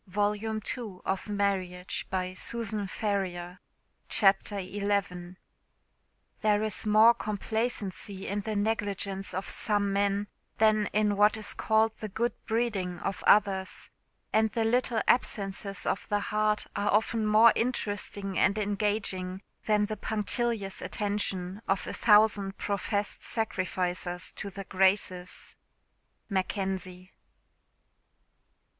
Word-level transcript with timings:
do 0.09 0.19
I 0.19 0.29
indeed 0.33 1.01
find 1.05 1.69
you 1.69 1.85
thus?" 2.65 3.55
CHAPTER 4.09 4.59
Xl 4.79 5.29
"There 6.41 6.63
is 6.63 6.85
more 6.87 7.13
complacency 7.13 8.27
in 8.27 8.39
the 8.41 8.55
negligence 8.55 9.35
of 9.35 9.47
some 9.47 9.93
men, 9.93 10.27
than 10.57 10.87
in 10.87 11.15
what 11.17 11.37
is 11.37 11.53
called 11.53 11.95
the 11.97 12.09
good 12.09 12.33
breeding 12.47 12.97
of 13.01 13.23
others; 13.27 13.91
and 14.33 14.51
the 14.53 14.63
little 14.63 15.03
absences 15.07 15.85
of 15.85 16.09
the 16.09 16.19
heart 16.19 16.65
are 16.75 16.89
often 16.91 17.23
more 17.27 17.53
interesting 17.55 18.39
and 18.39 18.57
engaging 18.57 19.43
than 19.67 19.85
the 19.85 19.97
punctilious 19.97 20.81
attention 20.81 21.61
of 21.67 21.85
a 21.85 21.93
thousand 21.93 22.57
professed 22.57 23.23
sacrificers 23.23 24.31
to 24.31 24.49
the 24.49 24.63
graces." 24.63 25.55
MACKENZIE. 26.27 27.11